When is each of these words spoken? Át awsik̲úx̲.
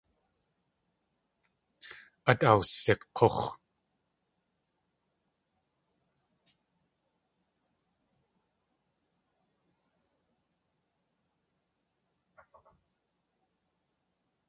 Át 2.29 2.41
awsik̲úx̲. 2.49 3.39